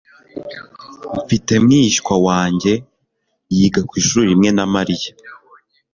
[1.23, 2.73] mfite mwishywa wanjye.
[3.55, 5.11] yiga ku ishuri rimwe na mariya